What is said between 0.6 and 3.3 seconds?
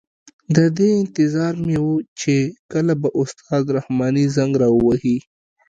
دې انتظار مې وه چې کله به